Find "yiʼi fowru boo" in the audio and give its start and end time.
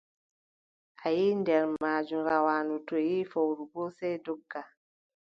3.09-3.89